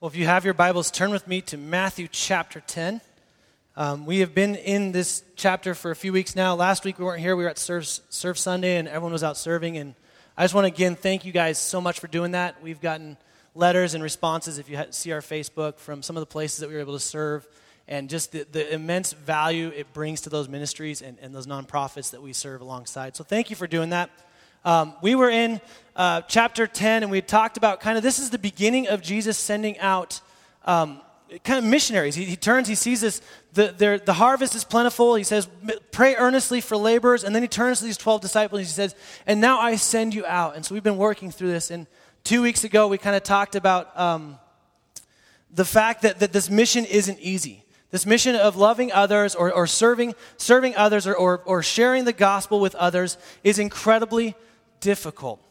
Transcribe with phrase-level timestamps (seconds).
[0.00, 3.02] Well, if you have your Bibles, turn with me to Matthew chapter 10.
[3.76, 6.54] Um, we have been in this chapter for a few weeks now.
[6.54, 7.36] Last week we weren't here.
[7.36, 9.76] We were at Serve, Serve Sunday and everyone was out serving.
[9.76, 9.94] And
[10.38, 12.62] I just want to again thank you guys so much for doing that.
[12.62, 13.18] We've gotten
[13.54, 16.76] letters and responses, if you see our Facebook, from some of the places that we
[16.76, 17.46] were able to serve
[17.86, 22.12] and just the, the immense value it brings to those ministries and, and those nonprofits
[22.12, 23.16] that we serve alongside.
[23.16, 24.08] So thank you for doing that.
[24.64, 25.60] Um, we were in
[25.96, 29.38] uh, chapter 10, and we talked about kind of this is the beginning of Jesus
[29.38, 30.20] sending out
[30.64, 31.00] um,
[31.44, 32.14] kind of missionaries.
[32.14, 35.14] He, he, turns, he sees this, the, the harvest is plentiful.
[35.14, 35.48] He says,
[35.92, 37.24] pray earnestly for laborers.
[37.24, 38.94] And then he turns to these 12 disciples and he says,
[39.26, 40.56] and now I send you out.
[40.56, 41.70] And so we've been working through this.
[41.70, 41.86] And
[42.24, 44.38] two weeks ago, we kind of talked about um,
[45.52, 47.64] the fact that, that this mission isn't easy.
[47.90, 52.12] This mission of loving others or, or serving, serving others or, or, or sharing the
[52.12, 54.36] gospel with others is incredibly
[54.80, 55.44] difficult.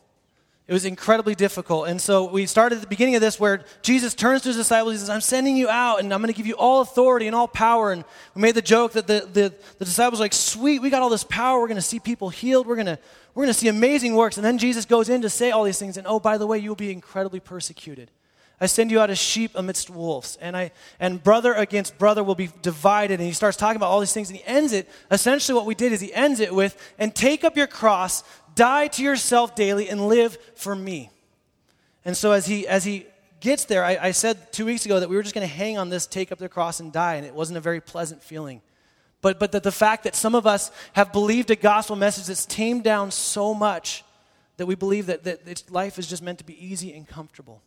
[0.69, 1.87] It was incredibly difficult.
[1.87, 4.93] And so we started at the beginning of this where Jesus turns to his disciples.
[4.93, 7.35] He says, I'm sending you out and I'm going to give you all authority and
[7.35, 7.91] all power.
[7.91, 11.01] And we made the joke that the, the, the disciples were like, sweet, we got
[11.01, 11.59] all this power.
[11.59, 12.67] We're going to see people healed.
[12.67, 12.99] We're going to,
[13.33, 14.37] we're going to see amazing works.
[14.37, 15.97] And then Jesus goes in to say all these things.
[15.97, 18.11] And oh, by the way, you'll be incredibly persecuted.
[18.61, 20.37] I send you out as sheep amidst wolves.
[20.39, 23.19] And, I, and brother against brother will be divided.
[23.19, 24.29] And he starts talking about all these things.
[24.29, 27.43] And he ends it, essentially, what we did is he ends it with, and take
[27.43, 28.23] up your cross
[28.59, 31.09] Die to yourself daily and live for me.
[32.03, 33.05] And so as he, as he
[33.39, 35.77] gets there, I, I said two weeks ago that we were just going to hang
[35.77, 38.61] on this, take up the cross, and die, and it wasn't a very pleasant feeling.
[39.21, 42.45] But, but the, the fact that some of us have believed a gospel message that's
[42.45, 44.03] tamed down so much
[44.57, 47.61] that we believe that, that life is just meant to be easy and comfortable.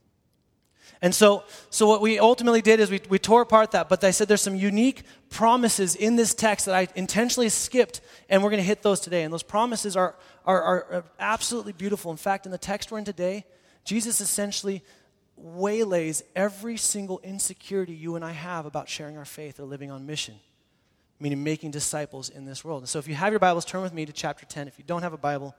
[1.01, 4.11] And so, so what we ultimately did is we, we tore apart that, but I
[4.11, 8.63] said there's some unique promises in this text that I intentionally skipped, and we're going
[8.63, 9.23] to hit those today.
[9.23, 12.11] And those promises are, are, are absolutely beautiful.
[12.11, 13.45] In fact, in the text we're in today,
[13.85, 14.83] Jesus essentially
[15.37, 20.07] waylays every single insecurity you and I have about sharing our faith or living on
[20.07, 20.35] mission,
[21.19, 22.83] meaning making disciples in this world.
[22.83, 24.69] And so if you have your Bibles, turn with me to chapter 10.
[24.69, 25.55] If you don't have a Bible,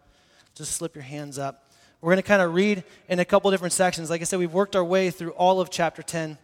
[0.56, 1.70] just slip your hands up.
[2.02, 4.10] We're going to kind of read in a couple different sections.
[4.10, 6.38] Like I said, we've worked our way through all of chapter 10,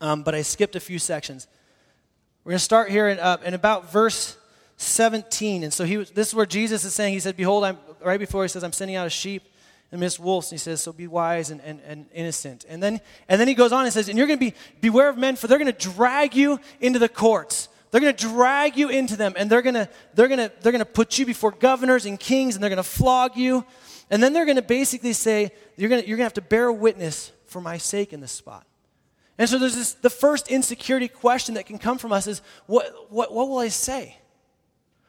[0.00, 1.46] um, but I skipped a few sections.
[2.44, 4.36] We're going to start here in, uh, in about verse
[4.78, 5.64] 17.
[5.64, 8.18] And so he was, this is where Jesus is saying, He said, Behold, I'm, right
[8.18, 9.42] before he says, I'm sending out a sheep
[9.90, 10.50] and miss wolves.
[10.50, 12.64] And he says, So be wise and, and, and innocent.
[12.68, 15.08] And then, and then he goes on and says, And you're going to be, beware
[15.08, 17.68] of men, for they're going to drag you into the courts.
[17.90, 20.72] They're going to drag you into them, and they're going to, they're going to, they're
[20.72, 23.64] going to put you before governors and kings, and they're going to flog you.
[24.10, 26.42] And then they're going to basically say, you're going to, you're going to have to
[26.42, 28.66] bear witness for my sake in this spot.
[29.38, 33.10] And so there's this, the first insecurity question that can come from us is, what,
[33.10, 34.18] what, what will I say?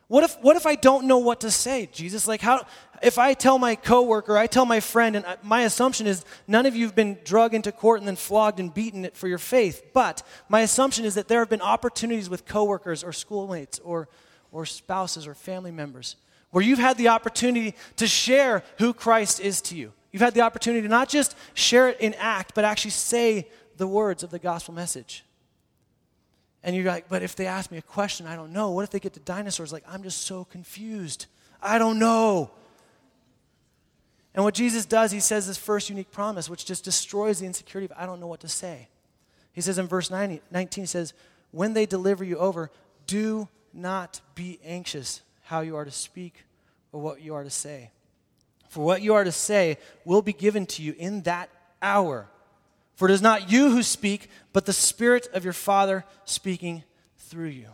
[0.09, 2.27] What if, what if I don't know what to say, Jesus?
[2.27, 2.65] Like, how,
[3.03, 6.75] if I tell my coworker, I tell my friend, and my assumption is none of
[6.75, 9.83] you have been drugged into court and then flogged and beaten for your faith.
[9.93, 14.09] But my assumption is that there have been opportunities with coworkers or schoolmates or,
[14.51, 16.15] or spouses or family members
[16.49, 19.93] where you've had the opportunity to share who Christ is to you.
[20.11, 23.47] You've had the opportunity to not just share it in act, but actually say
[23.77, 25.23] the words of the gospel message.
[26.63, 28.71] And you're like, but if they ask me a question, I don't know.
[28.71, 29.71] What if they get to dinosaurs?
[29.71, 31.25] Like, I'm just so confused.
[31.61, 32.51] I don't know.
[34.33, 37.91] And what Jesus does, he says this first unique promise, which just destroys the insecurity
[37.91, 38.89] of, I don't know what to say.
[39.53, 41.13] He says in verse 19, he says,
[41.51, 42.71] When they deliver you over,
[43.07, 46.45] do not be anxious how you are to speak
[46.91, 47.91] or what you are to say.
[48.69, 51.49] For what you are to say will be given to you in that
[51.81, 52.27] hour.
[52.99, 56.83] For it is not you who speak, but the Spirit of your Father speaking
[57.17, 57.69] through you.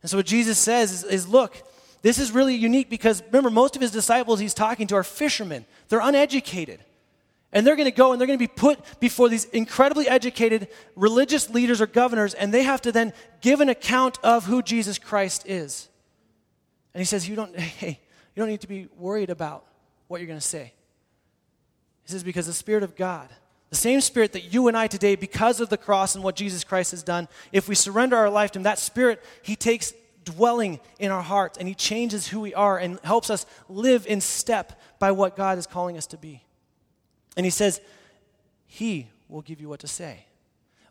[0.00, 1.62] And so, what Jesus says is, is look,
[2.00, 5.66] this is really unique because remember, most of his disciples he's talking to are fishermen,
[5.90, 6.80] they're uneducated.
[7.52, 10.68] And they're going to go and they're going to be put before these incredibly educated
[10.96, 13.12] religious leaders or governors, and they have to then
[13.42, 15.90] give an account of who Jesus Christ is.
[16.94, 18.00] And he says, You don't, hey,
[18.34, 19.66] you don't need to be worried about
[20.08, 20.72] what you're going to say.
[22.04, 23.28] He says, Because the Spirit of God,
[23.70, 26.64] the same Spirit that you and I today, because of the cross and what Jesus
[26.64, 29.94] Christ has done, if we surrender our life to Him, that Spirit, He takes
[30.24, 34.20] dwelling in our hearts and He changes who we are and helps us live in
[34.20, 36.42] step by what God is calling us to be.
[37.36, 37.80] And He says,
[38.66, 40.26] He will give you what to say.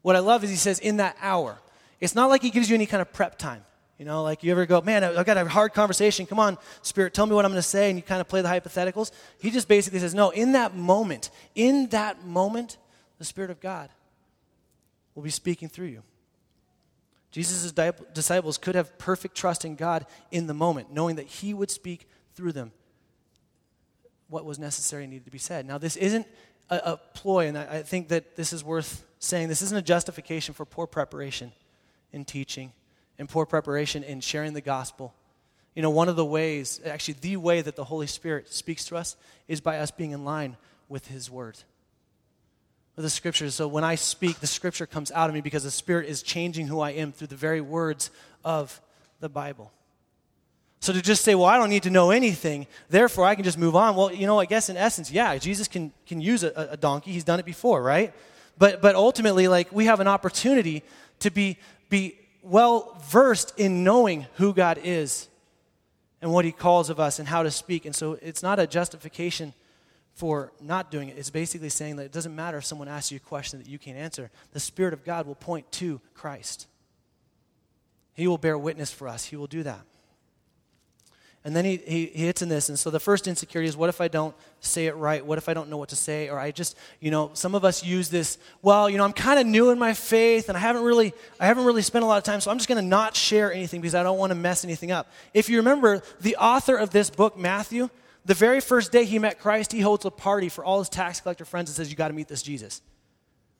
[0.01, 1.59] What I love is He says, in that hour.
[1.99, 3.65] It's not like He gives you any kind of prep time.
[3.99, 6.25] You know, like you ever go, man, I've got a hard conversation.
[6.25, 7.89] Come on, Spirit, tell me what I'm going to say.
[7.89, 9.11] And you kind of play the hypotheticals.
[9.39, 12.77] He just basically says, no, in that moment, in that moment,
[13.17, 13.89] the Spirit of God
[15.13, 16.03] will be speaking through you.
[17.31, 17.73] Jesus'
[18.13, 22.07] disciples could have perfect trust in God in the moment, knowing that He would speak
[22.35, 22.71] through them
[24.29, 25.65] what was necessary needed to be said.
[25.65, 26.25] Now, this isn't
[26.69, 29.49] a, a ploy, and I, I think that this is worth saying.
[29.49, 31.51] This isn't a justification for poor preparation
[32.13, 32.71] in teaching
[33.19, 35.13] and poor preparation in sharing the gospel.
[35.75, 38.97] You know, one of the ways, actually, the way that the Holy Spirit speaks to
[38.97, 39.15] us
[39.47, 40.57] is by us being in line
[40.87, 41.57] with His Word.
[42.95, 43.53] With the Scriptures.
[43.55, 46.67] So when I speak, the Scripture comes out of me because the Spirit is changing
[46.67, 48.09] who I am through the very words
[48.43, 48.81] of
[49.19, 49.71] the Bible.
[50.81, 53.57] So to just say, well, I don't need to know anything, therefore I can just
[53.57, 53.97] move on.
[53.97, 57.11] Well, you know, I guess in essence, yeah, Jesus can, can use a, a donkey.
[57.11, 58.13] He's done it before, right?
[58.57, 60.83] But, but ultimately, like, we have an opportunity
[61.19, 61.57] to be,
[61.89, 62.17] be
[62.49, 65.27] well versed in knowing who God is
[66.21, 67.85] and what he calls of us and how to speak.
[67.85, 69.53] And so it's not a justification
[70.13, 71.17] for not doing it.
[71.17, 73.79] It's basically saying that it doesn't matter if someone asks you a question that you
[73.79, 74.29] can't answer.
[74.51, 76.67] The Spirit of God will point to Christ.
[78.13, 79.25] He will bear witness for us.
[79.25, 79.81] He will do that.
[81.45, 82.67] And then he, he, he, hits in this.
[82.67, 85.25] And so the first insecurity is what if I don't say it right?
[85.25, 86.27] What if I don't know what to say?
[86.27, 89.39] Or I just, you know, some of us use this, well, you know, I'm kind
[89.39, 92.17] of new in my faith and I haven't really, I haven't really spent a lot
[92.17, 94.35] of time, so I'm just going to not share anything because I don't want to
[94.35, 95.09] mess anything up.
[95.33, 97.89] If you remember, the author of this book, Matthew,
[98.25, 101.21] the very first day he met Christ, he holds a party for all his tax
[101.21, 102.81] collector friends and says, You got to meet this Jesus.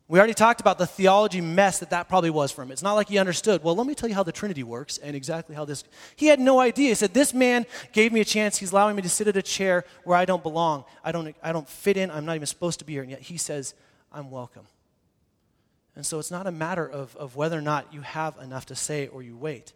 [0.09, 2.71] We already talked about the theology mess that that probably was for him.
[2.71, 5.15] It's not like he understood, well, let me tell you how the Trinity works and
[5.15, 5.83] exactly how this.
[6.15, 6.89] He had no idea.
[6.89, 8.57] He said, This man gave me a chance.
[8.57, 10.83] He's allowing me to sit at a chair where I don't belong.
[11.03, 12.09] I don't, I don't fit in.
[12.09, 13.03] I'm not even supposed to be here.
[13.03, 13.75] And yet he says,
[14.11, 14.65] I'm welcome.
[15.95, 18.75] And so it's not a matter of, of whether or not you have enough to
[18.75, 19.73] say or you wait.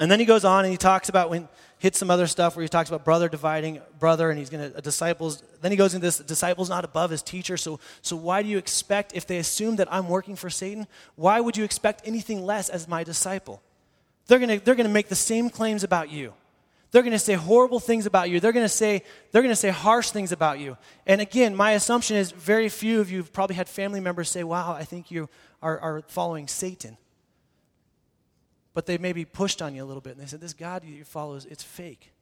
[0.00, 1.48] And then he goes on and he talks about when
[1.78, 4.80] hits some other stuff where he talks about brother dividing brother and he's going to
[4.80, 7.56] disciples then he goes into this disciples not above his teacher.
[7.56, 10.86] So so why do you expect if they assume that i'm working for satan
[11.16, 13.62] why would you expect anything less as my disciple?
[14.26, 16.32] They're going to they're going to make the same claims about you.
[16.90, 18.40] They're going to say horrible things about you.
[18.40, 20.76] They're going to say they're going to say harsh things about you.
[21.06, 24.42] And again my assumption is very few of you have probably had family members say
[24.44, 25.28] wow i think you
[25.62, 26.96] are, are following satan
[28.78, 31.02] but they maybe pushed on you a little bit and they said, This God you
[31.02, 32.12] follow, is it's fake.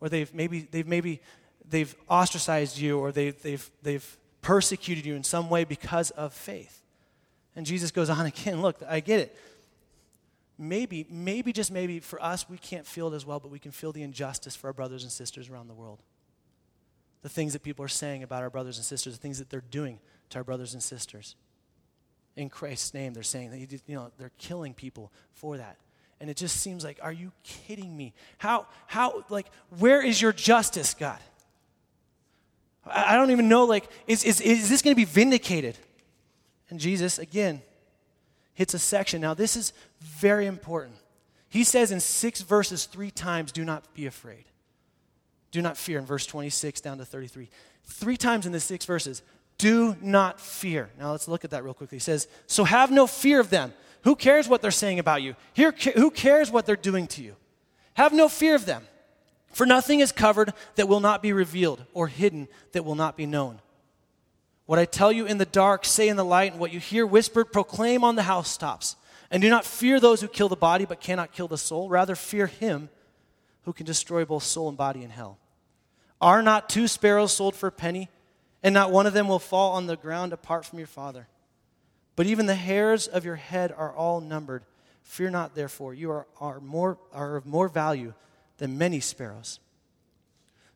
[0.00, 1.20] Or they've maybe, they've maybe
[1.68, 6.84] they've ostracized you or they've, they've, they've persecuted you in some way because of faith.
[7.56, 9.36] And Jesus goes on again, look, I get it.
[10.56, 13.72] Maybe, maybe, just maybe for us, we can't feel it as well, but we can
[13.72, 15.98] feel the injustice for our brothers and sisters around the world.
[17.22, 19.64] The things that people are saying about our brothers and sisters, the things that they're
[19.68, 19.98] doing
[20.30, 21.34] to our brothers and sisters
[22.38, 23.12] in Christ's name.
[23.12, 25.76] They're saying that, you know, they're killing people for that.
[26.20, 28.14] And it just seems like, are you kidding me?
[28.38, 29.46] How, how, like,
[29.78, 31.18] where is your justice, God?
[32.86, 35.76] I, don't even know, like, is, is, is this going to be vindicated?
[36.70, 37.60] And Jesus, again,
[38.54, 39.20] hits a section.
[39.20, 40.96] Now, this is very important.
[41.48, 44.44] He says in six verses, three times, do not be afraid.
[45.50, 47.48] Do not fear in verse 26 down to 33.
[47.84, 49.22] Three times in the six verses,
[49.58, 50.88] do not fear.
[50.98, 51.96] Now let's look at that real quickly.
[51.96, 53.74] He says, So have no fear of them.
[54.04, 55.34] Who cares what they're saying about you?
[55.52, 57.34] Here, who cares what they're doing to you?
[57.94, 58.86] Have no fear of them.
[59.52, 63.26] For nothing is covered that will not be revealed, or hidden that will not be
[63.26, 63.60] known.
[64.66, 67.06] What I tell you in the dark, say in the light, and what you hear
[67.06, 68.96] whispered, proclaim on the housetops.
[69.30, 71.88] And do not fear those who kill the body but cannot kill the soul.
[71.88, 72.88] Rather, fear him
[73.64, 75.38] who can destroy both soul and body in hell.
[76.20, 78.08] Are not two sparrows sold for a penny?
[78.62, 81.28] And not one of them will fall on the ground apart from your Father.
[82.16, 84.64] But even the hairs of your head are all numbered.
[85.02, 88.12] Fear not, therefore, you are, are, more, are of more value
[88.58, 89.60] than many sparrows.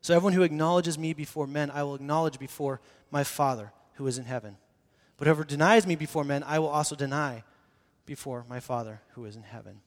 [0.01, 4.19] So everyone who acknowledges me before men, I will acknowledge before my Father who is
[4.19, 4.57] in heaven.
[5.17, 7.45] But whoever denies me before men, I will also deny
[8.07, 9.81] before my Father who is in heaven.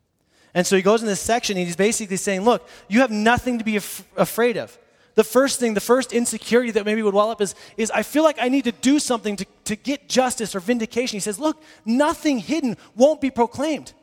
[0.53, 3.57] And so he goes in this section and he's basically saying, Look, you have nothing
[3.59, 4.77] to be af- afraid of
[5.15, 8.23] the first thing, the first insecurity that maybe would well up is, is I feel
[8.23, 11.15] like I need to do something to, to get justice or vindication.
[11.15, 13.93] He says, Look, nothing hidden won't be proclaimed.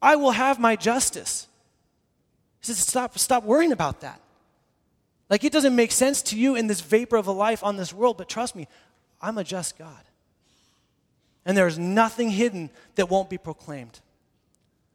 [0.00, 1.46] I will have my justice.
[2.60, 4.20] He says, Stop, stop worrying about that.
[5.28, 7.92] Like it doesn't make sense to you in this vapor of a life on this
[7.92, 8.66] world, but trust me,
[9.20, 10.02] I'm a just God.
[11.44, 14.00] And there is nothing hidden that won't be proclaimed.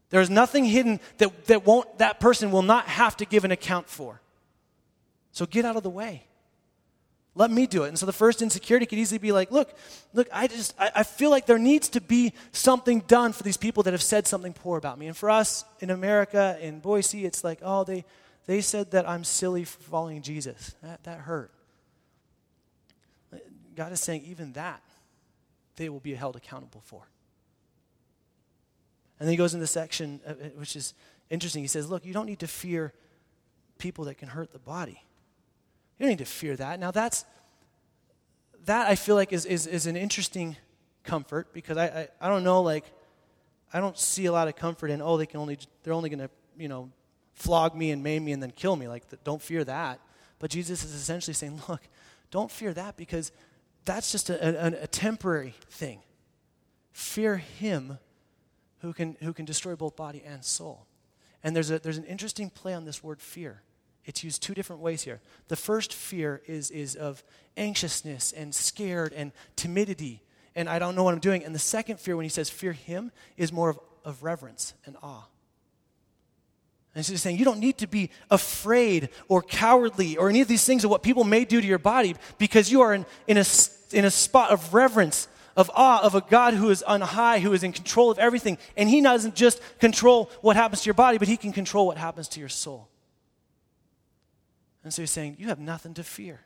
[0.09, 3.51] There is nothing hidden that, that won't that person will not have to give an
[3.51, 4.21] account for.
[5.35, 6.23] So get out of the way.
[7.35, 7.89] Let me do it.
[7.89, 9.75] And so the first insecurity could easily be like, look,
[10.13, 13.57] look, I just, I, I, feel like there needs to be something done for these
[13.57, 15.07] people that have said something poor about me.
[15.07, 18.05] And for us in America, in Boise, it's like, oh, they,
[18.45, 20.73] they said that I'm silly for following Jesus.
[20.81, 21.51] That, that hurt.
[23.75, 24.81] God is saying, even that,
[25.75, 27.01] they will be held accountable for.
[29.19, 30.93] And then he goes into the section, uh, uh, which is
[31.29, 31.61] interesting.
[31.61, 32.93] He says, look, you don't need to fear
[33.77, 35.01] people that can hurt the body.
[35.97, 36.79] You don't need to fear that.
[36.79, 37.25] Now, that's,
[38.65, 40.57] that I feel like is, is, is an interesting
[41.03, 42.85] comfort because I, I, I don't know, like,
[43.73, 46.19] I don't see a lot of comfort in, oh, they can only, they're only going
[46.19, 46.89] to, you know,
[47.33, 48.87] flog me and maim me and then kill me.
[48.87, 49.99] Like, don't fear that.
[50.39, 51.81] But Jesus is essentially saying, look,
[52.31, 53.31] don't fear that because
[53.85, 55.99] that's just a, a, a temporary thing.
[56.91, 57.99] Fear him
[58.79, 60.85] who can, who can destroy both body and soul.
[61.43, 63.61] And there's, a, there's an interesting play on this word fear.
[64.05, 65.19] It's used two different ways here.
[65.47, 67.23] The first fear is, is of
[67.57, 70.21] anxiousness and scared and timidity,
[70.55, 71.43] and I don't know what I'm doing.
[71.43, 74.95] And the second fear, when he says fear him, is more of, of reverence and
[75.01, 75.25] awe.
[76.93, 80.63] And he's saying you don't need to be afraid or cowardly or any of these
[80.63, 83.45] things of what people may do to your body because you are in, in, a,
[83.91, 87.51] in a spot of reverence, of awe of a God who is on high, who
[87.51, 88.57] is in control of everything.
[88.77, 91.97] And he doesn't just control what happens to your body, but he can control what
[91.97, 92.87] happens to your soul.
[94.85, 96.41] And so he's saying, You have nothing to fear.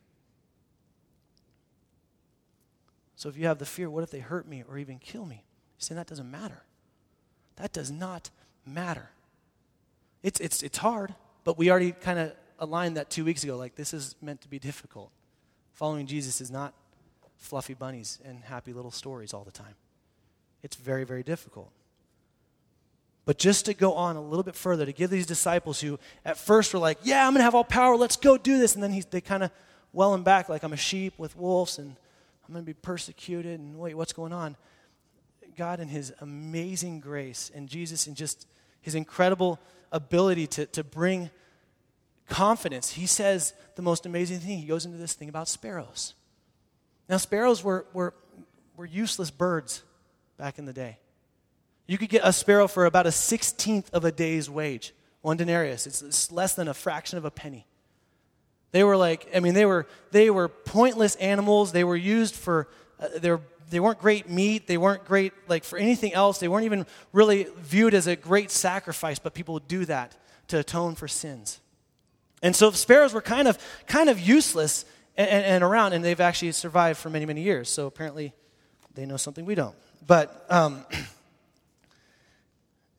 [3.15, 5.43] So if you have the fear, what if they hurt me or even kill me?
[5.75, 6.63] He's saying that doesn't matter.
[7.57, 8.29] That does not
[8.65, 9.09] matter.
[10.23, 13.57] It's, it's, it's hard, but we already kind of aligned that two weeks ago.
[13.57, 15.11] Like, this is meant to be difficult.
[15.73, 16.73] Following Jesus is not
[17.35, 19.75] fluffy bunnies and happy little stories all the time.
[20.63, 21.73] It's very, very difficult.
[23.25, 26.37] But just to go on a little bit further, to give these disciples who at
[26.37, 28.75] first were like, Yeah, I'm going to have all power, let's go do this.
[28.75, 29.51] And then he, they kind of
[29.93, 31.95] well him back like I'm a sheep with wolves and
[32.47, 33.59] I'm going to be persecuted.
[33.59, 34.55] And wait, what's going on?
[35.55, 38.47] God, in his amazing grace, and Jesus, in just
[38.81, 39.59] his incredible
[39.91, 41.29] ability to, to bring
[42.29, 44.59] confidence, he says the most amazing thing.
[44.59, 46.13] He goes into this thing about sparrows.
[47.09, 48.13] Now, sparrows were, were,
[48.77, 49.83] were useless birds
[50.37, 50.97] back in the day.
[51.89, 55.87] You could get a sparrow for about a sixteenth of a day's wage, one denarius.
[55.87, 57.65] It's, less than a fraction of a penny.
[58.69, 61.71] They were like, I mean, they were, they were pointless animals.
[61.71, 62.67] They were used for,
[62.99, 63.41] uh, they, were,
[63.71, 64.67] they weren't great meat.
[64.67, 66.37] They weren't great, like, for anything else.
[66.37, 70.15] They weren't even really viewed as a great sacrifice, but people would do that
[70.49, 71.59] to atone for sins.
[72.43, 74.85] And so sparrows were kind of, kind of useless
[75.17, 77.67] and, and, and around, and they've actually survived for many, many years.
[77.67, 78.35] So apparently
[78.93, 79.75] they know something we don't.
[80.05, 80.85] But, um,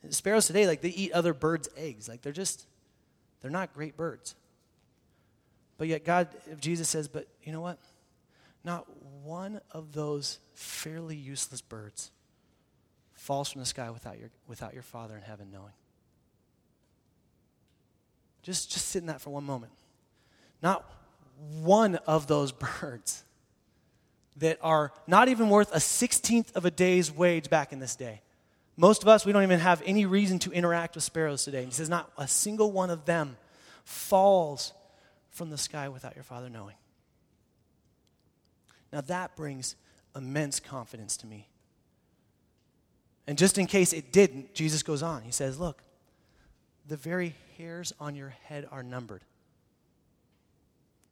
[0.08, 2.08] sparrows today, like they eat other birds' eggs.
[2.08, 2.66] Like they're just,
[3.40, 4.34] they're not great birds.
[5.78, 7.78] But yet, God, if Jesus says, but you know what?
[8.64, 8.86] Not
[9.22, 12.10] one of those fairly useless birds
[13.12, 15.72] falls from the sky without your, without your Father in heaven knowing.
[18.42, 19.72] Just, just sit in that for one moment.
[20.62, 20.90] Not
[21.62, 23.24] one of those birds
[24.36, 28.22] that are not even worth a sixteenth of a day's wage back in this day
[28.80, 31.66] most of us, we don't even have any reason to interact with sparrows today.
[31.66, 33.36] he says, Not a single one of them
[33.84, 34.72] falls
[35.28, 36.76] from the sky without your Father knowing.
[38.90, 39.76] Now that brings
[40.16, 41.46] immense confidence to me.
[43.26, 45.22] And just in case it didn't, Jesus goes on.
[45.22, 45.82] He says, Look,
[46.88, 49.22] the very hairs on your head are numbered.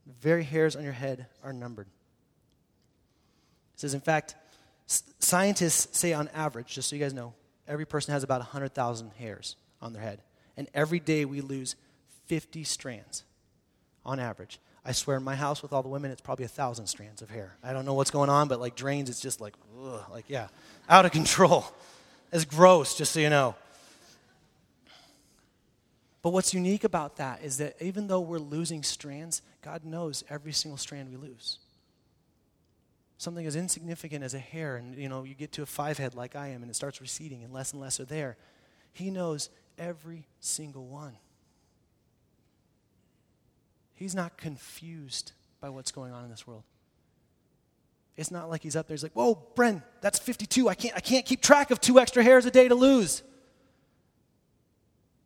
[0.07, 1.87] The very hairs on your head are numbered.
[3.75, 4.37] He says, in fact,
[4.87, 7.35] scientists say on average, just so you guys know,
[7.69, 10.23] every person has about 100,000 hairs on their head.
[10.57, 11.77] And every day we lose
[12.27, 13.25] 50 strands
[14.05, 14.59] on average.
[14.85, 17.31] I swear in my house with all the women, it's probably a thousand strands of
[17.31, 17.57] hair.
[17.63, 20.49] I don't know what's going on, but like drains, it's just like, ugh, like, yeah,
[20.89, 21.65] out of control.
[22.33, 23.55] It's gross, just so you know.
[26.23, 30.53] But what's unique about that is that even though we're losing strands, God knows every
[30.53, 31.59] single strand we lose
[33.19, 36.15] something as insignificant as a hair and you know you get to a five head
[36.15, 38.37] like i am and it starts receding and less and less are there.
[38.93, 41.17] He knows every single one.
[43.95, 46.63] He's not confused by what's going on in this world.
[48.17, 51.01] It's not like he's up there he's like whoa bren that's 52 i can't i
[51.01, 53.23] can't keep track of two extra hairs a day to lose.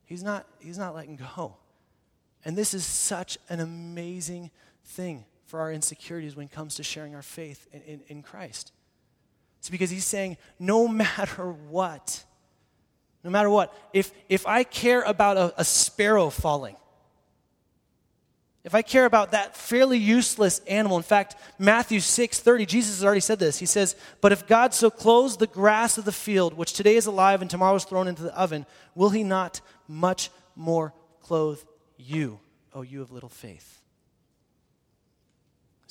[0.04, 1.56] He's not he's not letting go.
[2.44, 4.50] And this is such an amazing
[4.84, 8.72] thing for our insecurities when it comes to sharing our faith in, in, in Christ.
[9.58, 12.24] It's because he's saying, no matter what,
[13.22, 16.74] no matter what, if, if I care about a, a sparrow falling,
[18.64, 23.04] if I care about that fairly useless animal, in fact, Matthew 6 30, Jesus has
[23.04, 23.58] already said this.
[23.58, 27.04] He says, But if God so clothes the grass of the field, which today is
[27.04, 31.60] alive and tomorrow is thrown into the oven, will he not much more clothe
[31.98, 32.40] you,
[32.72, 33.81] O you of little faith?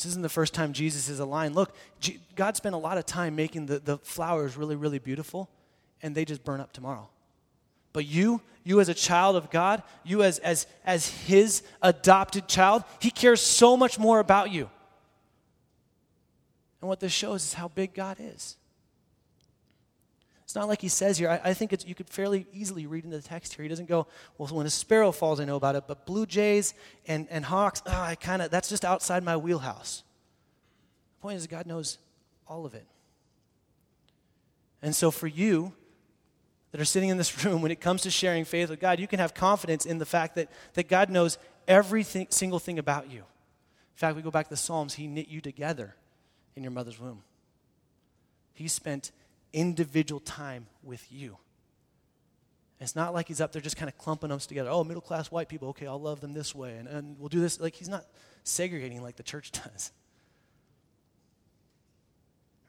[0.02, 1.54] This isn't the first time Jesus is aligned.
[1.54, 1.76] Look,
[2.36, 5.48] God spent a lot of time making the, the flowers really, really beautiful,
[6.02, 7.08] and they just burn up tomorrow.
[7.94, 12.84] But you, you as a child of God, you as, as, as his adopted child,
[13.00, 14.72] he cares so much more about you.
[16.82, 18.58] And what this shows is how big God is.
[20.52, 23.06] It's not like he says here, I, I think it's, you could fairly easily read
[23.06, 23.64] into the text here.
[23.64, 24.06] He doesn't go,
[24.38, 26.74] well, when a sparrow falls, I know about it, but blue jays
[27.08, 30.04] and, and hawks, oh, I kind of, that's just outside my wheelhouse.
[31.16, 32.00] The point is, God knows
[32.50, 32.86] all of it.
[34.82, 35.72] And so for you
[36.74, 39.08] that are sitting in this room, when it comes to sharing faith with God, you
[39.08, 43.20] can have confidence in the fact that, that God knows every single thing about you.
[43.20, 45.96] In fact, we go back to the Psalms, He knit you together
[46.58, 47.24] in your mother's womb.
[48.54, 49.14] He spent
[49.54, 51.38] individual time with you.
[52.80, 54.70] It's not like he's up there just kind of clumping us together.
[54.72, 57.40] Oh, middle class white people, okay, I'll love them this way, and, and we'll do
[57.40, 57.60] this.
[57.60, 58.06] Like, he's not
[58.44, 59.92] segregating like the church does.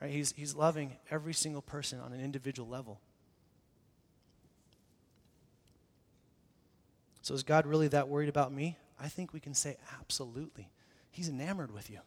[0.00, 0.10] Right?
[0.10, 3.00] He's, he's loving every single person on an individual level.
[7.22, 8.76] So, is God really that worried about me?
[9.00, 10.68] I think we can say absolutely.
[11.10, 12.00] He's enamored with you.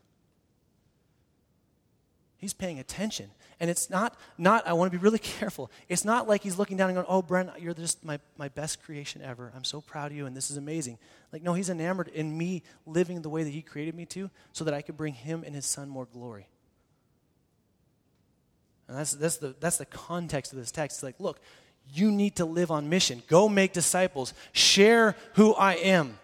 [2.38, 3.32] He's paying attention.
[3.60, 5.72] And it's not, not I want to be really careful.
[5.88, 8.84] It's not like he's looking down and going, oh, Bren, you're just my, my best
[8.84, 9.52] creation ever.
[9.56, 10.98] I'm so proud of you, and this is amazing.
[11.32, 14.66] Like, no, he's enamored in me living the way that he created me to so
[14.66, 16.48] that I could bring him and his son more glory.
[18.88, 20.98] And that's, that's, the, that's the context of this text.
[20.98, 21.40] It's like, look,
[21.94, 23.24] you need to live on mission.
[23.28, 24.34] Go make disciples.
[24.52, 26.20] Share who I am.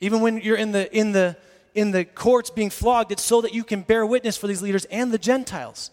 [0.00, 1.36] Even when you're in the, in the,
[1.76, 4.86] in the courts being flogged, it's so that you can bear witness for these leaders
[4.86, 5.90] and the Gentiles.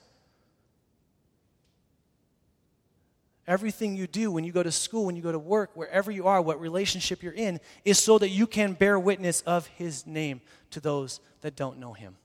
[3.46, 6.26] Everything you do when you go to school, when you go to work, wherever you
[6.26, 10.40] are, what relationship you're in, is so that you can bear witness of His name
[10.72, 12.16] to those that don't know Him.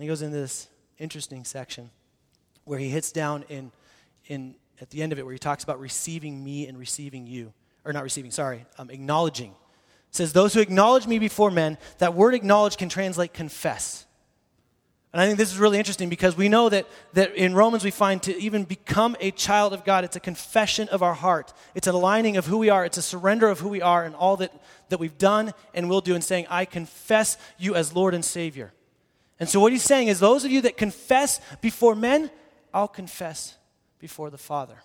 [0.00, 0.66] he goes into this
[0.98, 1.88] interesting section
[2.64, 3.70] where he hits down in,
[4.26, 7.52] in at the end of it where he talks about receiving me and receiving you
[7.84, 9.50] or not receiving, sorry, um, acknowledging.
[9.50, 14.06] It says, Those who acknowledge me before men, that word acknowledge can translate confess.
[15.12, 17.90] And I think this is really interesting because we know that, that in Romans we
[17.90, 21.52] find to even become a child of God, it's a confession of our heart.
[21.74, 22.86] It's an aligning of who we are.
[22.86, 24.52] It's a surrender of who we are and all that,
[24.88, 28.72] that we've done and will do, and saying, I confess you as Lord and Savior.
[29.38, 32.30] And so what he's saying is, those of you that confess before men,
[32.72, 33.58] I'll confess
[33.98, 34.76] before the Father.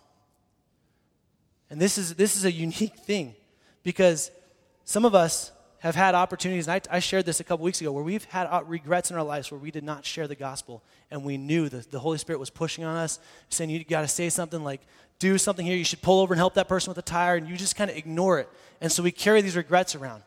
[1.69, 3.35] And this is, this is a unique thing
[3.83, 4.31] because
[4.83, 7.91] some of us have had opportunities, and I, I shared this a couple weeks ago,
[7.91, 11.23] where we've had regrets in our lives where we did not share the gospel, and
[11.23, 14.29] we knew that the Holy Spirit was pushing on us, saying, You got to say
[14.29, 14.81] something like,
[15.19, 17.47] do something here, you should pull over and help that person with a tire, and
[17.47, 18.49] you just kind of ignore it.
[18.81, 20.23] And so we carry these regrets around.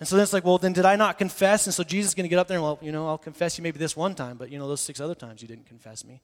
[0.00, 1.66] And so then it's like, well, then did I not confess?
[1.66, 3.56] And so Jesus is going to get up there and, well, you know, I'll confess
[3.56, 6.04] you maybe this one time, but, you know, those six other times you didn't confess
[6.04, 6.20] me.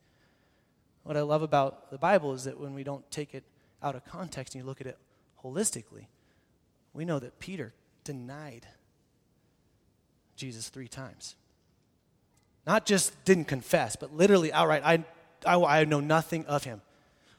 [1.05, 3.45] What I love about the Bible is that when we don't take it
[3.83, 4.99] out of context and you look at it
[5.45, 6.07] holistically,
[6.93, 7.73] we know that Peter
[8.05, 8.67] denied
[10.37, 11.37] Jesus three times.
[12.67, 15.05] Not just didn't confess, but literally outright, I,
[15.47, 16.83] I, I know nothing of him.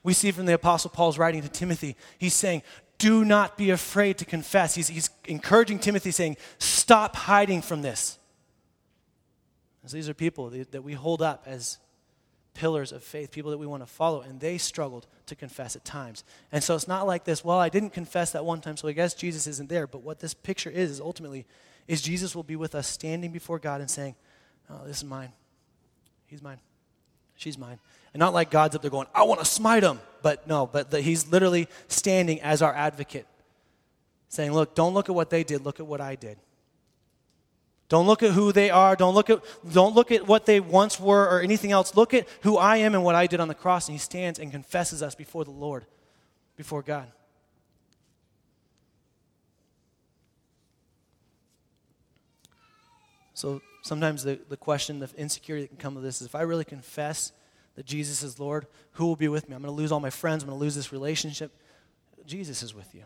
[0.04, 2.64] We see from the Apostle Paul's writing to Timothy, he's saying,
[2.98, 4.76] Do not be afraid to confess.
[4.76, 8.18] He's, he's encouraging Timothy, saying, Stop hiding from this.
[9.84, 11.78] As these are people that we hold up as
[12.60, 15.86] pillars of faith, people that we want to follow, and they struggled to confess at
[15.86, 16.26] times.
[16.52, 18.92] And so it's not like this, well, I didn't confess that one time, so I
[18.92, 19.88] guess Jesus isn't there.
[19.88, 21.46] But what this picture is, is ultimately,
[21.88, 24.16] is Jesus will be with us standing before God and saying,
[24.70, 25.32] oh, this is mine.
[26.28, 26.60] He's mine.
[27.38, 27.80] She's mine.
[28.14, 30.02] And not like God's up there going, I want to smite him.
[30.22, 33.26] But no, but the, he's literally standing as our advocate,
[34.28, 36.38] saying, look, don't look at what they did, look at what I did.
[37.90, 38.96] Don't look at who they are.
[38.96, 41.96] Don't look at, don't look at what they once were or anything else.
[41.96, 43.88] Look at who I am and what I did on the cross.
[43.88, 45.86] And he stands and confesses us before the Lord,
[46.56, 47.12] before God.
[53.34, 56.42] So sometimes the, the question, the insecurity that can come with this is if I
[56.42, 57.32] really confess
[57.76, 59.56] that Jesus is Lord, who will be with me?
[59.56, 60.44] I'm going to lose all my friends.
[60.44, 61.52] I'm going to lose this relationship.
[62.28, 63.06] Jesus is with you.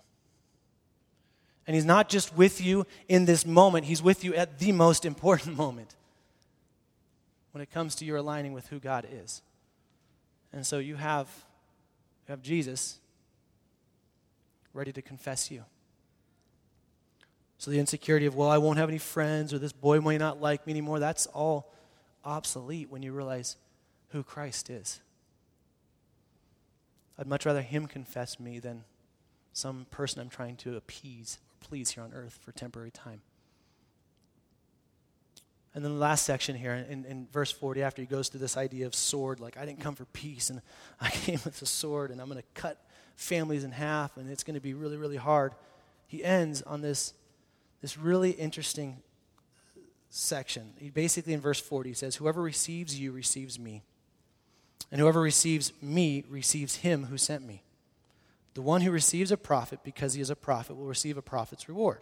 [1.66, 5.06] And He's not just with you in this moment, He's with you at the most
[5.06, 5.96] important moment
[7.52, 9.42] when it comes to your aligning with who God is.
[10.52, 11.28] And so you have,
[12.28, 13.00] you have Jesus
[14.74, 15.64] ready to confess you.
[17.58, 20.42] So the insecurity of, well, I won't have any friends or this boy may not
[20.42, 21.72] like me anymore, that's all
[22.26, 23.56] obsolete when you realize
[24.10, 25.00] who Christ is.
[27.18, 28.84] I'd much rather Him confess me than
[29.54, 33.22] some person I'm trying to appease please here on earth for temporary time.
[35.76, 38.58] And then the last section here in, in verse 40, after he goes through this
[38.58, 40.62] idea of sword, like, I didn't come for peace, and
[41.02, 42.80] I came with a sword, and I'm going to cut
[43.16, 45.54] families in half, and it's going to be really, really hard.
[46.06, 47.14] He ends on this,
[47.82, 48.98] this really interesting
[50.10, 50.74] section.
[50.78, 53.82] He basically, in verse 40, he says, Whoever receives you receives me,
[54.92, 57.64] and whoever receives me receives him who sent me.
[58.54, 61.68] The one who receives a prophet because he is a prophet will receive a prophet's
[61.68, 62.00] reward.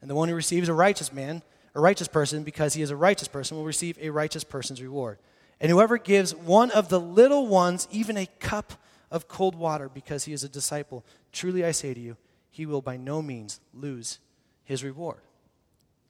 [0.00, 1.42] And the one who receives a righteous man,
[1.74, 5.18] a righteous person, because he is a righteous person, will receive a righteous person's reward.
[5.60, 8.74] And whoever gives one of the little ones even a cup
[9.10, 12.16] of cold water because he is a disciple, truly I say to you,
[12.50, 14.18] he will by no means lose
[14.64, 15.20] his reward.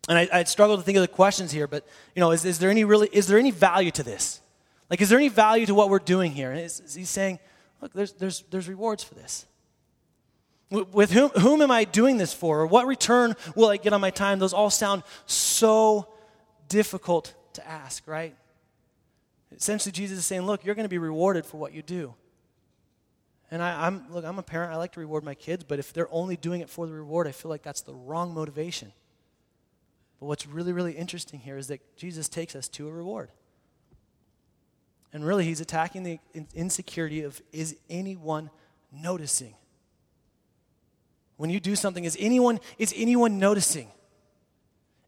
[0.09, 2.59] And I, I struggle to think of the questions here, but you know, is, is
[2.59, 4.40] there any really is there any value to this?
[4.88, 6.50] Like, is there any value to what we're doing here?
[6.50, 7.38] And is, is he's saying,
[7.80, 9.46] look, there's, there's, there's rewards for this.
[10.70, 12.61] With whom, whom am I doing this for?
[12.61, 14.38] Or what return will I get on my time?
[14.38, 16.09] Those all sound so
[16.68, 18.37] difficult to ask, right?
[19.52, 22.14] Essentially, Jesus is saying, look, you're going to be rewarded for what you do.
[23.50, 24.72] And I, am look, I'm a parent.
[24.72, 27.26] I like to reward my kids, but if they're only doing it for the reward,
[27.26, 28.92] I feel like that's the wrong motivation.
[30.20, 33.30] But what's really, really interesting here is that Jesus takes us to a reward.
[35.12, 36.20] And really, he's attacking the
[36.54, 38.50] insecurity of is anyone
[38.92, 39.54] noticing?
[41.40, 43.88] When you do something, is anyone, is anyone noticing?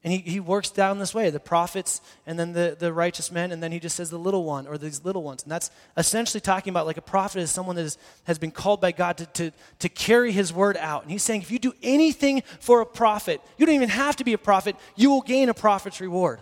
[0.03, 3.53] And he, he works down this way the prophets and then the, the righteous men,
[3.53, 5.43] and then he just says the little one or these little ones.
[5.43, 8.81] And that's essentially talking about like a prophet is someone that is, has been called
[8.81, 11.03] by God to, to, to carry his word out.
[11.03, 14.25] And he's saying if you do anything for a prophet, you don't even have to
[14.25, 16.41] be a prophet, you will gain a prophet's reward.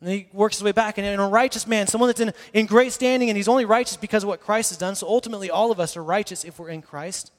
[0.00, 0.98] And he works his way back.
[0.98, 4.24] And a righteous man, someone that's in, in great standing, and he's only righteous because
[4.24, 4.96] of what Christ has done.
[4.96, 7.30] So ultimately, all of us are righteous if we're in Christ.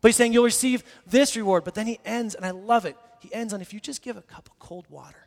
[0.00, 1.64] But he's saying you'll receive this reward.
[1.64, 4.16] But then he ends, and I love it he ends on if you just give
[4.16, 5.26] a cup of cold water.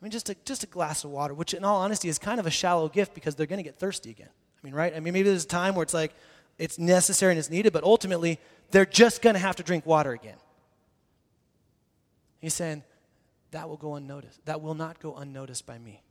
[0.00, 2.38] I mean, just a, just a glass of water, which in all honesty is kind
[2.38, 4.28] of a shallow gift because they're going to get thirsty again.
[4.28, 4.94] I mean, right?
[4.94, 6.14] I mean, maybe there's a time where it's like
[6.56, 8.38] it's necessary and it's needed, but ultimately
[8.70, 10.36] they're just going to have to drink water again.
[12.40, 12.84] He's saying
[13.50, 14.44] that will go unnoticed.
[14.46, 16.02] That will not go unnoticed by me.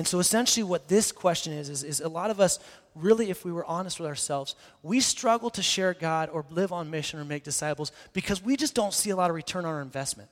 [0.00, 2.58] And so essentially, what this question is, is, is a lot of us,
[2.94, 6.88] really, if we were honest with ourselves, we struggle to share God or live on
[6.88, 9.82] mission or make disciples because we just don't see a lot of return on our
[9.82, 10.30] investment.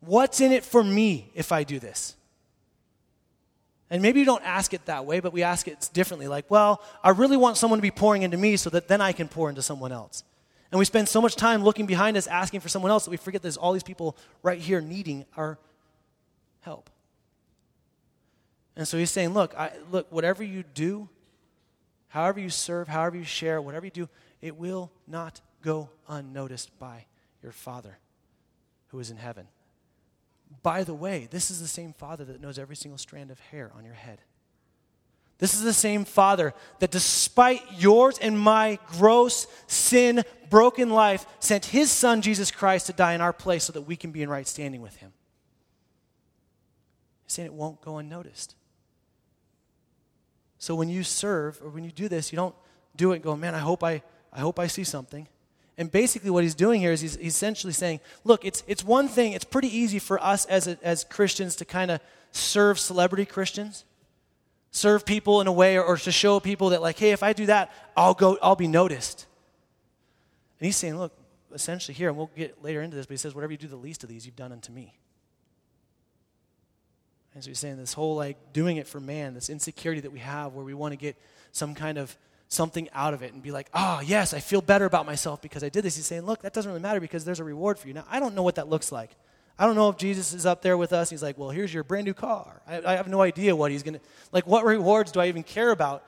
[0.00, 2.16] What's in it for me if I do this?
[3.90, 6.28] And maybe you don't ask it that way, but we ask it differently.
[6.28, 9.12] Like, well, I really want someone to be pouring into me so that then I
[9.12, 10.24] can pour into someone else.
[10.72, 13.18] And we spend so much time looking behind us asking for someone else that we
[13.18, 15.58] forget there's all these people right here needing our
[16.62, 16.88] help.
[18.76, 21.08] And so he's saying, look, I, look, whatever you do,
[22.08, 24.08] however you serve, however you share, whatever you do,
[24.42, 27.06] it will not go unnoticed by
[27.42, 27.98] your Father
[28.88, 29.48] who is in heaven.
[30.62, 33.72] By the way, this is the same Father that knows every single strand of hair
[33.76, 34.20] on your head.
[35.38, 41.66] This is the same Father that, despite yours and my gross sin, broken life, sent
[41.66, 44.30] His Son, Jesus Christ, to die in our place so that we can be in
[44.30, 45.12] right standing with Him.
[47.24, 48.54] He's saying it won't go unnoticed.
[50.58, 52.54] So when you serve or when you do this, you don't
[52.96, 55.28] do it and go, man, I hope I, I hope I see something.
[55.78, 59.32] And basically, what he's doing here is he's, essentially saying, look, it's, it's one thing,
[59.32, 62.00] it's pretty easy for us as, a, as Christians to kind of
[62.32, 63.84] serve celebrity Christians,
[64.70, 67.34] serve people in a way, or, or to show people that, like, hey, if I
[67.34, 69.26] do that, I'll, go, I'll be noticed.
[70.58, 71.12] And he's saying, look,
[71.52, 73.76] essentially here, and we'll get later into this, but he says, whatever you do the
[73.76, 74.94] least of these, you've done unto me.
[77.36, 80.20] And so he's saying this whole like doing it for man, this insecurity that we
[80.20, 81.16] have where we want to get
[81.52, 82.16] some kind of
[82.48, 85.62] something out of it and be like, oh, yes, I feel better about myself because
[85.62, 85.96] I did this.
[85.96, 87.92] He's saying, look, that doesn't really matter because there's a reward for you.
[87.92, 89.10] Now, I don't know what that looks like.
[89.58, 91.10] I don't know if Jesus is up there with us.
[91.10, 92.62] He's like, well, here's your brand new car.
[92.66, 94.00] I, I have no idea what he's going to,
[94.32, 96.04] like, what rewards do I even care about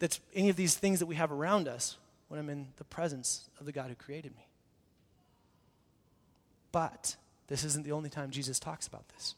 [0.00, 3.48] that's any of these things that we have around us when I'm in the presence
[3.60, 4.48] of the God who created me?
[6.72, 7.14] But
[7.46, 9.36] this isn't the only time Jesus talks about this.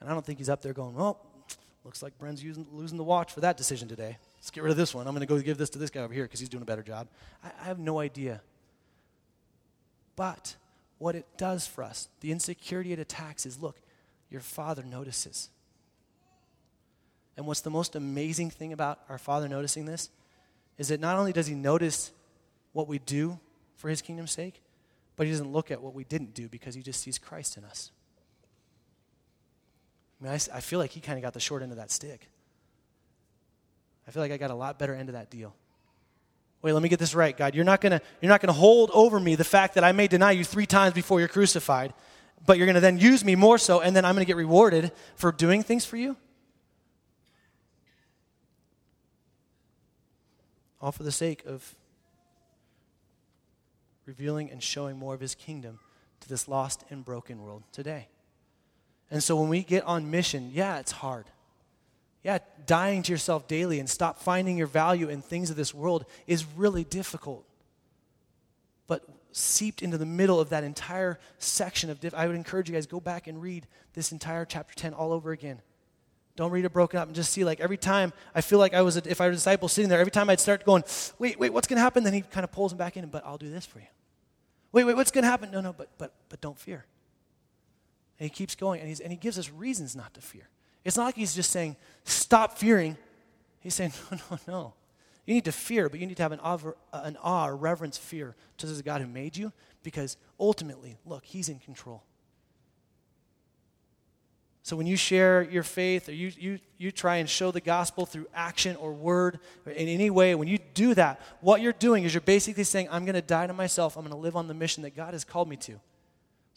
[0.00, 1.24] And I don't think he's up there going, well,
[1.84, 4.18] looks like Bren's using, losing the watch for that decision today.
[4.36, 5.06] Let's get rid of this one.
[5.06, 6.66] I'm going to go give this to this guy over here because he's doing a
[6.66, 7.08] better job.
[7.42, 8.42] I, I have no idea.
[10.16, 10.56] But
[10.98, 13.76] what it does for us, the insecurity it attacks is look,
[14.30, 15.48] your father notices.
[17.36, 20.10] And what's the most amazing thing about our father noticing this
[20.76, 22.10] is that not only does he notice
[22.72, 23.38] what we do
[23.76, 24.60] for his kingdom's sake,
[25.16, 27.64] but he doesn't look at what we didn't do because he just sees Christ in
[27.64, 27.92] us.
[30.20, 31.90] I mean, I, I feel like he kind of got the short end of that
[31.90, 32.28] stick.
[34.06, 35.54] I feel like I got a lot better end of that deal.
[36.62, 37.54] Wait, let me get this right, God.
[37.54, 40.32] You're not gonna you're not gonna hold over me the fact that I may deny
[40.32, 41.94] you three times before you're crucified,
[42.46, 45.30] but you're gonna then use me more so, and then I'm gonna get rewarded for
[45.30, 46.16] doing things for you.
[50.80, 51.74] All for the sake of
[54.06, 55.78] revealing and showing more of his kingdom
[56.20, 58.08] to this lost and broken world today.
[59.10, 61.26] And so when we get on mission, yeah, it's hard.
[62.22, 66.04] Yeah, dying to yourself daily and stop finding your value in things of this world
[66.26, 67.44] is really difficult.
[68.86, 72.74] But seeped into the middle of that entire section of, diff- I would encourage you
[72.74, 75.62] guys go back and read this entire chapter 10 all over again.
[76.36, 78.82] Don't read it broken up and just see like every time I feel like I
[78.82, 80.84] was, a, if I was a disciple sitting there, every time I'd start going,
[81.18, 82.04] wait, wait, what's going to happen?
[82.04, 83.86] Then he kind of pulls him back in, but I'll do this for you.
[84.70, 85.50] Wait, wait, what's going to happen?
[85.50, 86.84] No, no, but, but, but don't fear.
[88.18, 90.48] And he keeps going, and, and he gives us reasons not to fear.
[90.84, 92.96] It's not like he's just saying, stop fearing.
[93.60, 94.74] He's saying, no, no, no.
[95.26, 96.58] You need to fear, but you need to have an awe,
[96.92, 99.52] uh, an awe reverence fear to the God who made you,
[99.82, 102.02] because ultimately, look, he's in control.
[104.68, 108.04] So when you share your faith or you, you, you try and show the gospel
[108.04, 112.04] through action or word or in any way, when you do that, what you're doing
[112.04, 113.96] is you're basically saying, I'm going to die to myself.
[113.96, 115.80] I'm going to live on the mission that God has called me to.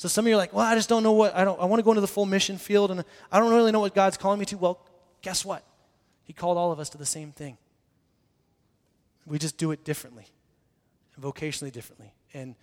[0.02, 1.66] So some of you are like, well, I just don't know what, I, don't, I
[1.66, 4.18] want to go into the full mission field and I don't really know what God's
[4.18, 4.58] calling me to.
[4.58, 4.84] Well,
[5.22, 5.64] guess what?
[6.24, 7.60] He called all of us to the same thing.
[9.28, 10.26] We just do it differently,
[11.22, 12.14] vocationally differently.
[12.34, 12.56] And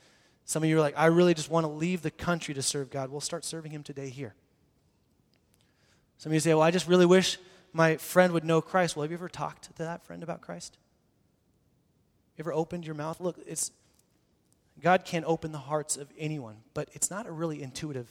[0.47, 2.91] some of you are like, I really just want to leave the country to serve
[2.91, 3.09] God.
[3.09, 4.35] We'll start serving Him today here.
[6.17, 7.39] Some of you say, well, I just really wish
[7.73, 8.97] my friend would know Christ.
[8.97, 10.77] Well, have you ever talked to that friend about Christ?
[12.37, 13.21] You ever opened your mouth?
[13.21, 13.71] Look, it's
[14.81, 18.09] God can open the hearts of anyone, but it's not a really intuitive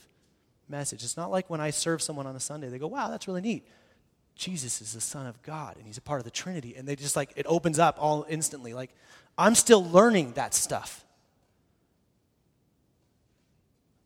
[0.68, 1.02] message.
[1.02, 3.40] It's not like when I serve someone on a Sunday, they go, wow, that's really
[3.40, 3.66] neat.
[4.34, 6.76] Jesus is the Son of God, and He's a part of the Trinity.
[6.76, 8.72] And they just like, it opens up all instantly.
[8.72, 8.90] Like,
[9.36, 11.04] I'm still learning that stuff.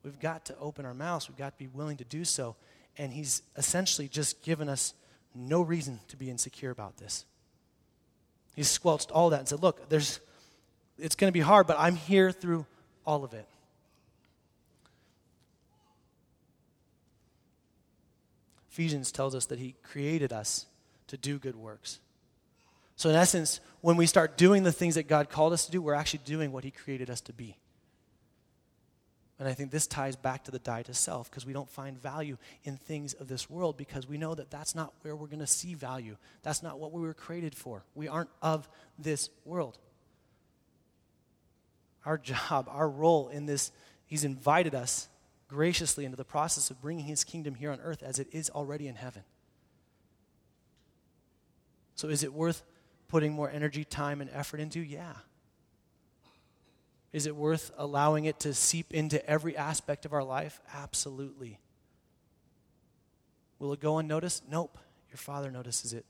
[0.03, 2.57] We've got to open our mouths, we've got to be willing to do so.
[2.97, 4.95] And He's essentially just given us
[5.35, 7.25] no reason to be insecure about this.
[8.55, 10.21] He's squelched all that and said, look, there's
[11.03, 12.65] it's going to be hard, but I'm here through
[13.05, 13.47] all of it.
[18.71, 20.67] Ephesians tells us that he created us
[21.09, 21.99] to do good works.
[22.97, 25.83] So, in essence, when we start doing the things that God called us to do,
[25.83, 27.57] we're actually doing what he created us to be.
[29.39, 32.01] And I think this ties back to the die to self because we don't find
[32.01, 35.41] value in things of this world because we know that that's not where we're going
[35.41, 36.17] to see value.
[36.43, 37.83] That's not what we were created for.
[37.97, 39.79] We aren't of this world
[42.05, 43.71] our job, our role in this,
[44.07, 45.09] He's invited us
[45.49, 48.89] graciously into the process of bringing His kingdom here on earth as it is already
[48.89, 49.23] in heaven.
[51.95, 52.63] So, is it worth
[53.09, 54.81] putting more energy, time, and effort into?
[54.81, 55.15] Yeah.
[57.13, 60.61] Is it worth allowing it to seep into every aspect of our life?
[60.75, 61.59] Absolutely.
[63.59, 64.45] Will it go unnoticed?
[64.49, 64.79] Nope.
[65.11, 66.07] Your Father notices it.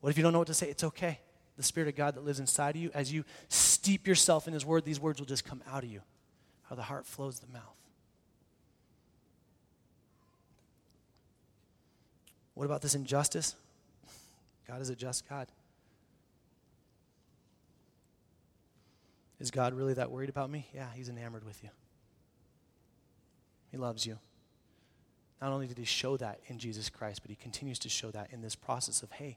[0.00, 0.68] What if you don't know what to say?
[0.68, 1.20] It's okay
[1.60, 4.64] the Spirit of God that lives inside of you, as you steep yourself in His
[4.64, 6.00] Word, these words will just come out of you.
[6.70, 7.76] How the heart flows the mouth.
[12.54, 13.54] What about this injustice?
[14.66, 15.48] God is a just God.
[19.38, 20.66] Is God really that worried about me?
[20.74, 21.68] Yeah, He's enamored with you.
[23.70, 24.18] He loves you.
[25.42, 28.32] Not only did He show that in Jesus Christ, but He continues to show that
[28.32, 29.36] in this process of, hey,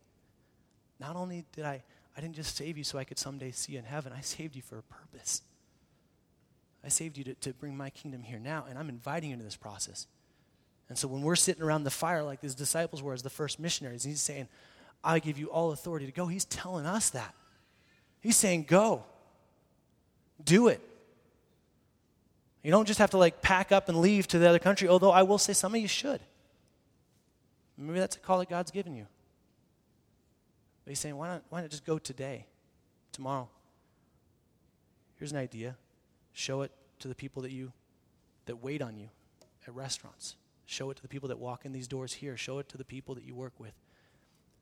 [0.99, 1.83] not only did I,
[2.15, 4.13] I didn't just save you so I could someday see you in heaven.
[4.15, 5.41] I saved you for a purpose.
[6.83, 9.45] I saved you to, to bring my kingdom here now, and I'm inviting you into
[9.45, 10.07] this process.
[10.89, 13.59] And so when we're sitting around the fire like these disciples were as the first
[13.59, 14.47] missionaries, he's saying,
[15.03, 16.27] I give you all authority to go.
[16.27, 17.33] He's telling us that.
[18.21, 19.03] He's saying, go.
[20.43, 20.81] Do it.
[22.63, 25.11] You don't just have to like pack up and leave to the other country, although
[25.11, 26.21] I will say some of you should.
[27.77, 29.07] Maybe that's a call that God's given you.
[30.83, 32.45] But he's saying, why not, why not just go today,
[33.11, 33.47] tomorrow?
[35.15, 35.77] Here's an idea.
[36.33, 37.71] Show it to the people that you
[38.45, 39.09] that wait on you
[39.65, 40.35] at restaurants.
[40.65, 42.35] Show it to the people that walk in these doors here.
[42.35, 43.73] Show it to the people that you work with.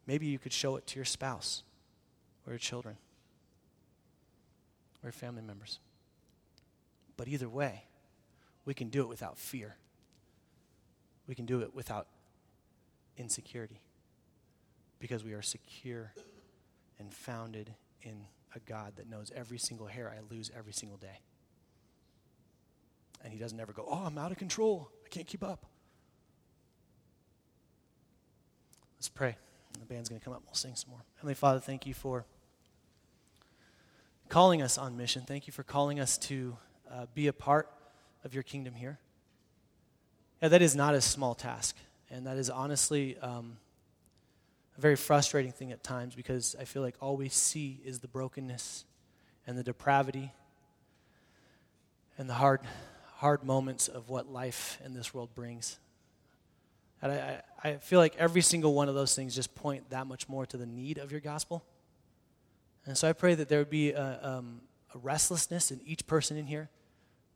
[0.06, 1.64] Maybe you could show it to your spouse
[2.46, 2.98] or your children
[5.02, 5.80] or your family members.
[7.18, 7.86] But either way,
[8.66, 9.78] we can do it without fear.
[11.28, 12.08] We can do it without
[13.18, 13.82] insecurity
[15.02, 16.14] because we are secure
[17.00, 18.22] and founded in
[18.56, 21.20] a God that knows every single hair I lose every single day.
[23.24, 24.90] And He doesn't ever go, Oh, I'm out of control.
[25.06, 25.66] I can't keep up.
[28.98, 29.36] Let's pray.
[29.80, 30.44] The band's going to come up.
[30.46, 31.04] We'll sing some more.
[31.16, 32.26] Heavenly Father, thank you for
[34.30, 35.24] calling us on mission.
[35.26, 36.56] Thank you for calling us to
[36.90, 37.68] uh, be a part
[38.24, 39.00] of your kingdom here.
[40.42, 41.76] Yeah, that is not a small task.
[42.12, 43.58] And that is honestly um,
[44.78, 48.08] a very frustrating thing at times because I feel like all we see is the
[48.08, 48.86] brokenness
[49.48, 50.32] and the depravity
[52.18, 52.62] and the hard,
[53.16, 55.80] hard moments of what life in this world brings.
[57.02, 60.30] And I, I feel like every single one of those things just point that much
[60.30, 61.64] more to the need of your gospel.
[62.86, 64.62] And so I pray that there would be a, um,
[64.94, 66.70] a restlessness in each person in here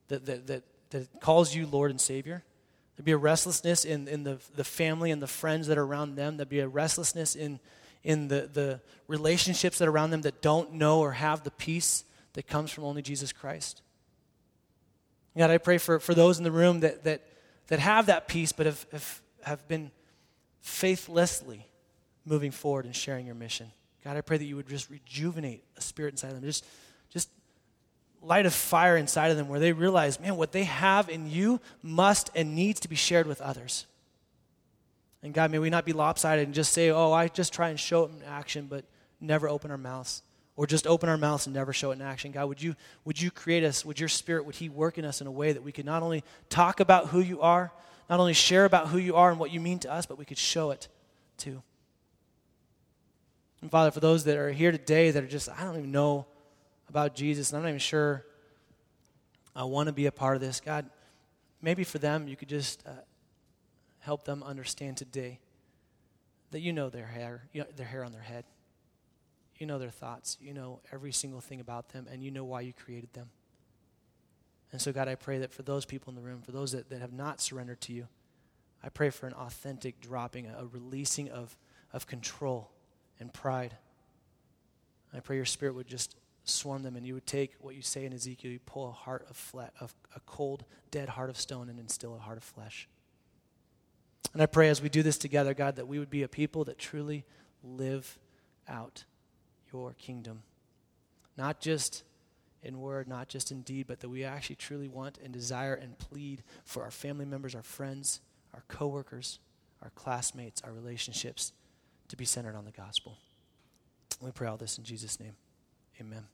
[0.07, 2.43] that, that, that, that calls you Lord and Savior.
[2.95, 6.15] There'd be a restlessness in, in the, the family and the friends that are around
[6.15, 6.37] them.
[6.37, 7.59] There'd be a restlessness in,
[8.03, 12.05] in the, the relationships that are around them that don't know or have the peace
[12.33, 13.81] that comes from only Jesus Christ.
[15.37, 17.21] God, I pray for, for those in the room that, that,
[17.67, 19.91] that have that peace but have, have, have been
[20.61, 21.67] faithlessly
[22.25, 23.71] moving forward and sharing your mission.
[24.03, 26.43] God, I pray that you would just rejuvenate a spirit inside of them.
[26.43, 26.65] Just,
[28.25, 31.61] light a fire inside of them where they realize, man, what they have in you
[31.81, 33.85] must and needs to be shared with others.
[35.21, 37.79] And God, may we not be lopsided and just say, oh, I just try and
[37.79, 38.85] show it in action, but
[39.19, 40.21] never open our mouths.
[40.55, 42.31] Or just open our mouths and never show it in action.
[42.31, 45.21] God, would you, would you create us, would your spirit, would he work in us
[45.21, 47.71] in a way that we could not only talk about who you are,
[48.09, 50.25] not only share about who you are and what you mean to us, but we
[50.25, 50.87] could show it
[51.37, 51.61] too.
[53.61, 56.27] And Father, for those that are here today that are just, I don't even know
[56.89, 58.25] about Jesus, and I'm not even sure
[59.55, 60.89] I want to be a part of this, God,
[61.61, 62.91] maybe for them you could just uh,
[63.99, 65.39] help them understand today
[66.51, 68.45] that you know their hair, you know, their hair on their head.
[69.57, 70.37] You know their thoughts.
[70.41, 73.29] You know every single thing about them, and you know why you created them.
[74.71, 76.89] And so, God, I pray that for those people in the room, for those that,
[76.89, 78.07] that have not surrendered to you,
[78.83, 81.57] I pray for an authentic dropping, a, a releasing of,
[81.93, 82.69] of control
[83.19, 83.77] and pride.
[85.13, 88.05] I pray your spirit would just swarm them and you would take what you say
[88.05, 91.69] in Ezekiel, you pull a heart of flesh, of a cold, dead heart of stone
[91.69, 92.87] and instill a heart of flesh.
[94.33, 96.65] And I pray as we do this together, God, that we would be a people
[96.65, 97.25] that truly
[97.63, 98.19] live
[98.67, 99.05] out
[99.71, 100.43] your kingdom.
[101.37, 102.03] Not just
[102.63, 105.97] in word, not just in deed, but that we actually truly want and desire and
[105.97, 108.21] plead for our family members, our friends,
[108.53, 109.39] our coworkers,
[109.81, 111.53] our classmates, our relationships
[112.07, 113.17] to be centered on the gospel.
[114.21, 115.35] We pray all this in Jesus' name.
[115.99, 116.25] Amen.